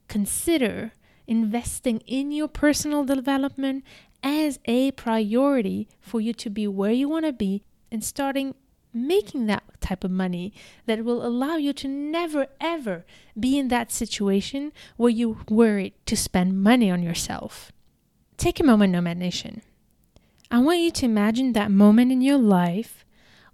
[0.09, 0.92] consider
[1.26, 3.84] investing in your personal development
[4.26, 7.62] as a priority for you to be where you want to be
[7.92, 8.56] and starting
[8.92, 10.52] making that type of money
[10.86, 13.04] that will allow you to never ever
[13.38, 17.70] be in that situation where you worry to spend money on yourself.
[18.36, 19.62] Take a moment, Nomad Nation.
[20.50, 23.04] I want you to imagine that moment in your life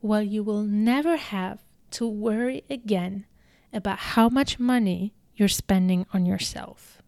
[0.00, 1.58] where you will never have
[1.92, 3.26] to worry again
[3.74, 7.01] about how much money you're spending on yourself.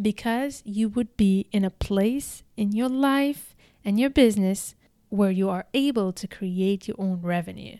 [0.00, 4.74] Because you would be in a place in your life and your business
[5.08, 7.76] where you are able to create your own revenue.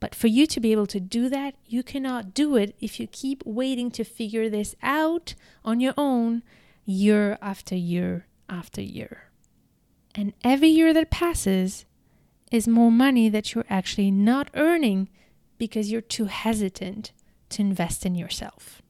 [0.00, 3.06] But for you to be able to do that, you cannot do it if you
[3.06, 6.42] keep waiting to figure this out on your own
[6.84, 9.30] year after year after year.
[10.14, 11.86] And every year that passes
[12.52, 15.08] is more money that you're actually not earning
[15.56, 17.12] because you're too hesitant
[17.48, 18.82] to invest in yourself.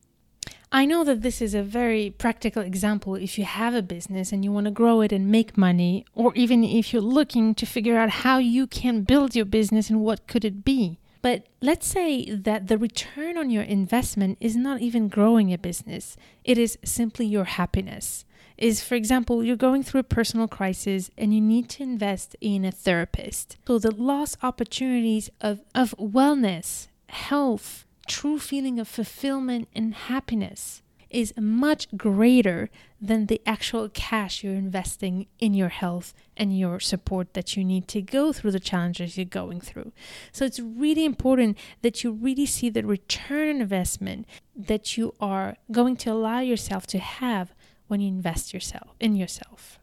[0.75, 4.45] I know that this is a very practical example if you have a business and
[4.45, 7.97] you want to grow it and make money, or even if you're looking to figure
[7.97, 10.99] out how you can build your business and what could it be.
[11.23, 16.17] But let's say that the return on your investment is not even growing a business,
[16.43, 18.25] it is simply your happiness.
[18.59, 22.65] Is, for example, you're going through a personal crisis and you need to invest in
[22.65, 23.59] a therapist.
[23.65, 30.83] So the lost opportunities of, of wellness, health, true feeling of fulfillment and happiness
[31.15, 32.69] is much greater
[33.01, 37.87] than the actual cash you're investing in your health and your support that you need
[37.87, 39.93] to go through the challenges you're going through.
[40.33, 44.27] So it's really important that you really see the return on investment
[44.57, 47.55] that you are going to allow yourself to have
[47.87, 49.79] when you invest yourself in yourself.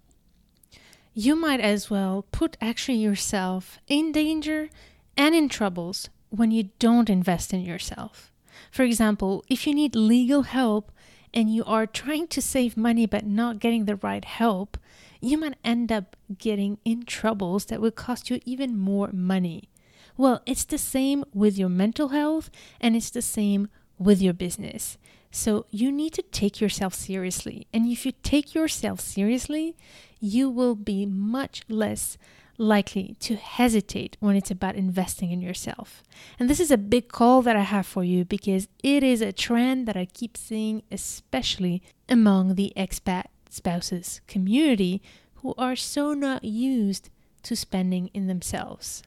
[1.13, 4.69] You might as well put actually yourself in danger
[5.15, 8.31] and in troubles when you don't invest in yourself.
[8.71, 10.91] For example, if you need legal help
[11.33, 14.77] and you are trying to save money but not getting the right help,
[15.19, 19.69] you might end up getting in troubles that will cost you even more money.
[20.17, 23.67] Well, it's the same with your mental health and it's the same
[23.99, 24.97] with your business.
[25.31, 27.67] So you need to take yourself seriously.
[27.73, 29.77] And if you take yourself seriously,
[30.19, 32.17] you will be much less
[32.57, 36.03] likely to hesitate when it's about investing in yourself.
[36.39, 39.31] And this is a big call that I have for you because it is a
[39.31, 45.01] trend that I keep seeing, especially among the expat spouses community
[45.35, 47.09] who are so not used
[47.43, 49.03] to spending in themselves.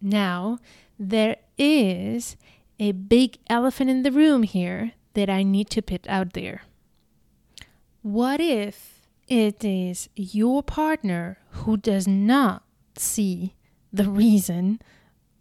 [0.00, 0.58] Now,
[0.98, 2.36] there is
[2.78, 6.62] a big elephant in the room here that I need to put out there.
[8.02, 12.62] What if it is your partner who does not
[12.96, 13.54] see
[13.92, 14.80] the reason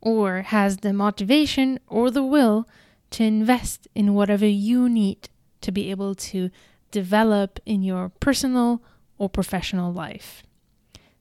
[0.01, 2.67] or has the motivation or the will
[3.11, 5.29] to invest in whatever you need
[5.61, 6.49] to be able to
[6.91, 8.81] develop in your personal
[9.17, 10.43] or professional life.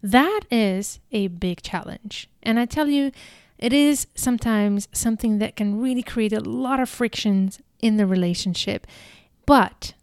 [0.02, 2.28] That is a big challenge.
[2.42, 3.10] And I tell you,
[3.58, 8.86] it is sometimes something that can really create a lot of frictions in the relationship.
[9.44, 9.94] But,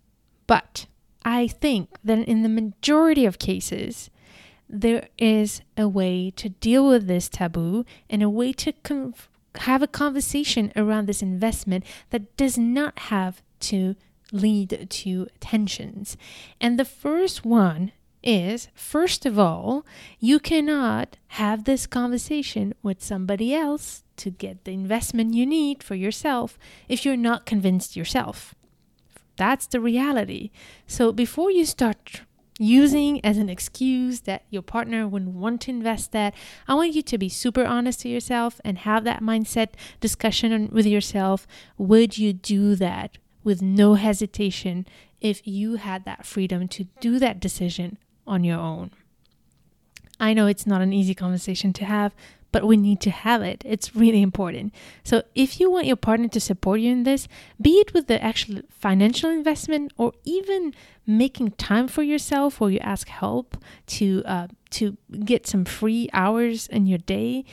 [0.47, 0.87] but,
[1.23, 4.09] I think that in the majority of cases,
[4.81, 8.73] there is a way to deal with this taboo and a way to
[9.59, 13.95] have a conversation around this investment that does not have to
[14.31, 16.17] lead to tensions.
[16.59, 17.91] And the first one
[18.23, 19.85] is first of all,
[20.19, 25.95] you cannot have this conversation with somebody else to get the investment you need for
[25.95, 26.57] yourself
[26.89, 28.55] if you're not convinced yourself.
[29.37, 30.49] That's the reality.
[30.87, 32.21] So before you start
[32.57, 36.33] using as an excuse that your partner wouldn't want to invest that,
[36.67, 40.85] I want you to be super honest to yourself and have that mindset discussion with
[40.85, 41.45] yourself.
[41.77, 44.87] Would you do that with no hesitation
[45.19, 48.91] if you had that freedom to do that decision on your own?
[50.19, 52.15] I know it's not an easy conversation to have,
[52.55, 53.61] but we need to have it.
[53.65, 54.73] It's really important.
[55.03, 57.27] So, if you want your partner to support you in this,
[57.59, 60.73] be it with the actual financial investment or even
[61.05, 64.47] making time for yourself or you ask help to uh,
[64.77, 64.95] to
[65.25, 67.43] get some free hours in your day,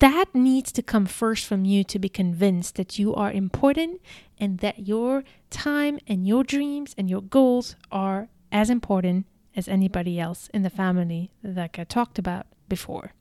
[0.00, 4.00] that needs to come first from you to be convinced that you are important
[4.40, 10.18] and that your time and your dreams and your goals are as important as anybody
[10.18, 13.12] else in the family that I talked about before.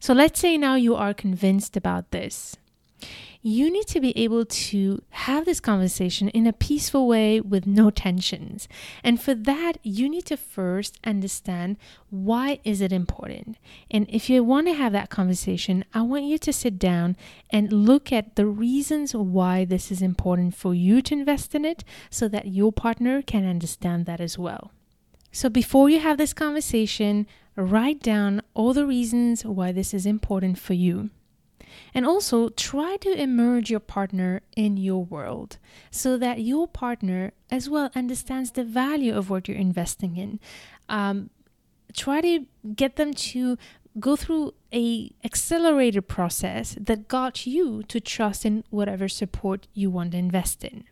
[0.00, 2.56] So let's say now you are convinced about this.
[3.42, 7.90] You need to be able to have this conversation in a peaceful way with no
[8.06, 8.66] tensions.
[9.04, 11.76] And for that, you need to first understand
[12.10, 13.56] why is it important.
[13.88, 17.16] And if you want to have that conversation, I want you to sit down
[17.50, 21.84] and look at the reasons why this is important for you to invest in it
[22.10, 24.72] so that your partner can understand that as well.
[25.30, 30.58] So before you have this conversation, write down all the reasons why this is important
[30.58, 31.10] for you.
[31.92, 35.58] And also try to immerse your partner in your world
[35.90, 40.40] so that your partner as well understands the value of what you're investing in.
[40.88, 41.30] Um,
[41.92, 43.58] try to get them to
[43.98, 50.12] go through a accelerated process that got you to trust in whatever support you want
[50.12, 50.84] to invest in.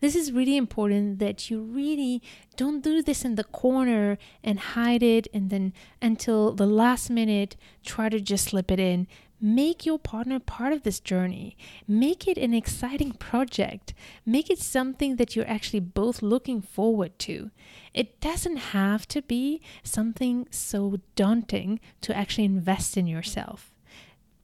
[0.00, 2.22] This is really important that you really
[2.56, 7.56] don't do this in the corner and hide it and then until the last minute
[7.84, 9.06] try to just slip it in.
[9.42, 11.56] Make your partner part of this journey.
[11.88, 13.94] Make it an exciting project.
[14.26, 17.50] Make it something that you're actually both looking forward to.
[17.94, 23.72] It doesn't have to be something so daunting to actually invest in yourself.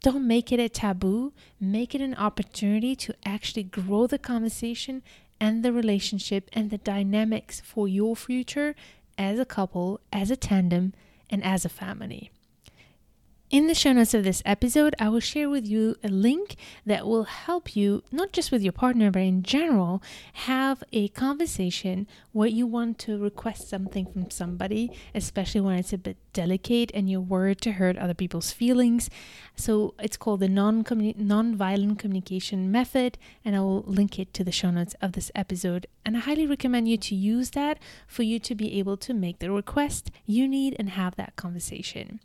[0.00, 1.32] Don't make it a taboo.
[1.61, 5.02] Make it an opportunity to actually grow the conversation
[5.41, 8.74] and the relationship and the dynamics for your future
[9.18, 10.93] as a couple, as a tandem,
[11.30, 12.30] and as a family.
[13.49, 17.07] In the show notes of this episode, I will share with you a link that
[17.07, 22.49] will help you, not just with your partner, but in general, have a conversation where
[22.49, 27.20] you want to request something from somebody, especially when it's a bit delicate and you're
[27.20, 29.09] worried to hurt other people's feelings.
[29.55, 30.84] So it's called the non
[31.16, 35.86] non-violent communication method, and I will link it to the show notes of this episode.
[36.05, 37.78] And I highly recommend you to use that
[38.09, 42.18] for you to be able to make the request you need and have that conversation.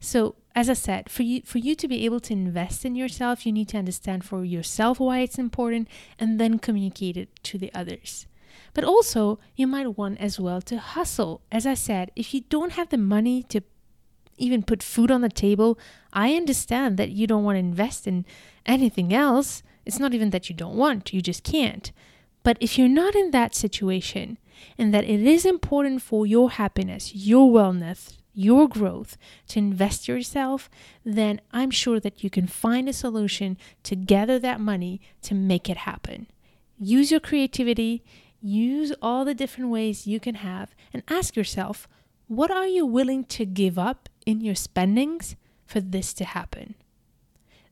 [0.00, 3.44] So, as I said, for you for you to be able to invest in yourself,
[3.44, 5.88] you need to understand for yourself why it's important
[6.18, 8.26] and then communicate it to the others.
[8.72, 11.42] But also, you might want as well to hustle.
[11.50, 13.62] As I said, if you don't have the money to
[14.38, 15.78] even put food on the table,
[16.12, 18.26] I understand that you don't want to invest in
[18.66, 19.62] anything else.
[19.84, 21.90] It's not even that you don't want, you just can't.
[22.42, 24.38] But if you're not in that situation
[24.78, 29.16] and that it is important for your happiness, your wellness, your growth,
[29.48, 30.68] to invest yourself,
[31.04, 35.70] then I'm sure that you can find a solution to gather that money to make
[35.70, 36.26] it happen.
[36.78, 38.04] Use your creativity,
[38.42, 41.88] use all the different ways you can have, and ask yourself
[42.28, 46.74] what are you willing to give up in your spendings for this to happen?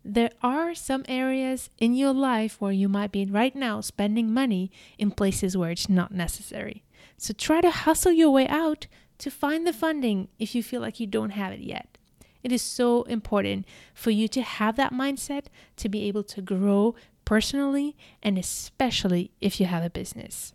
[0.05, 4.71] There are some areas in your life where you might be right now spending money
[4.97, 6.85] in places where it's not necessary.
[7.17, 8.87] So try to hustle your way out
[9.19, 11.99] to find the funding if you feel like you don't have it yet.
[12.43, 15.47] It is so important for you to have that mindset
[15.77, 16.95] to be able to grow
[17.25, 20.53] personally and especially if you have a business.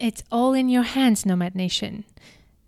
[0.00, 2.04] It's all in your hands, Nomad Nation.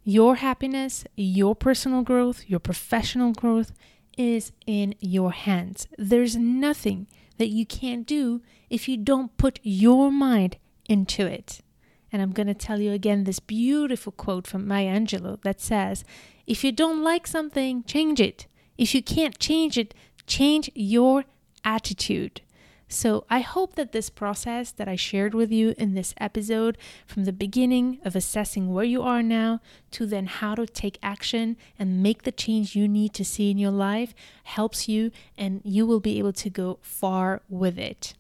[0.05, 3.73] Your happiness, your personal growth, your professional growth
[4.17, 5.87] is in your hands.
[5.99, 7.07] There's nothing
[7.39, 10.57] that you can't do if you don't put your mind
[10.89, 11.61] into it.
[12.13, 16.05] And I'm going to tell you again this beautiful quote from Maya Angelou that says,
[16.47, 18.47] If you don't like something, change it.
[18.77, 19.95] If you can't change it,
[20.27, 21.25] change your
[21.65, 22.41] attitude.
[22.93, 27.25] So I hope that this process that I shared with you in this episode, from
[27.25, 29.61] the beginning of assessing where you are now
[29.93, 33.59] to then how to take action and make the change you need to see in
[33.59, 38.15] your life, helps you and you will be able to go far with it.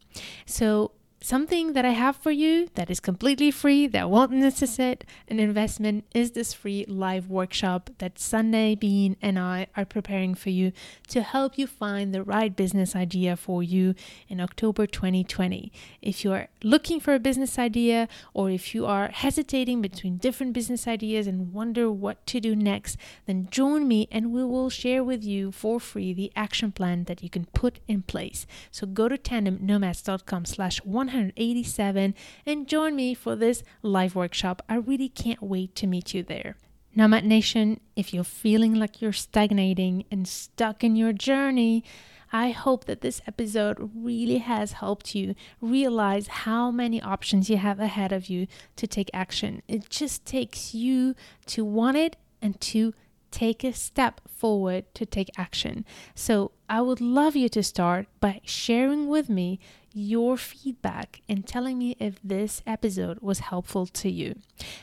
[0.46, 5.38] So something that I have for you that is completely free, that won't necessitate an
[5.38, 10.72] investment, is this free live workshop that Sundae Bean and I are preparing for you
[11.08, 13.94] to help you find the right business idea for you
[14.28, 15.70] in October 2020.
[16.00, 20.54] If you are looking for a business idea or if you are hesitating between different
[20.54, 22.96] business ideas and wonder what to do next,
[23.26, 27.22] then join me and we will share with you for free the action plan that
[27.22, 28.46] you can put in place.
[28.70, 32.14] So go to tandemnomads.com slash 1 187
[32.46, 34.62] and join me for this live workshop.
[34.68, 36.56] I really can't wait to meet you there.
[36.94, 41.84] Nomad Nation, if you're feeling like you're stagnating and stuck in your journey,
[42.32, 47.80] I hope that this episode really has helped you realize how many options you have
[47.80, 48.46] ahead of you
[48.76, 49.62] to take action.
[49.66, 51.14] It just takes you
[51.46, 52.94] to want it and to
[53.30, 55.84] take a step forward to take action.
[56.14, 59.58] So, I would love you to start by sharing with me
[59.92, 64.36] your feedback and telling me if this episode was helpful to you.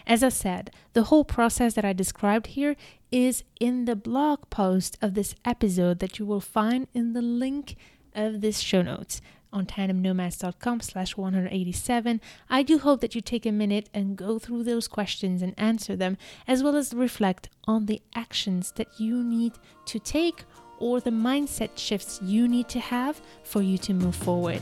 [0.06, 2.76] As I said, the whole process that I described here
[3.12, 7.76] is in the blog post of this episode that you will find in the link
[8.14, 9.22] of this show notes
[9.54, 12.22] on tandemnomads.com slash 187.
[12.50, 15.96] I do hope that you take a minute and go through those questions and answer
[15.96, 19.54] them, as well as reflect on the actions that you need
[19.86, 20.44] to take
[20.80, 24.62] or the mindset shifts you need to have for you to move forward.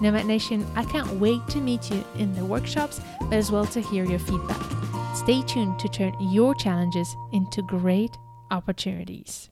[0.00, 3.80] Nomad Nation, I can't wait to meet you in the workshops, but as well to
[3.80, 4.60] hear your feedback.
[5.14, 8.18] Stay tuned to turn your challenges into great
[8.50, 9.50] opportunities.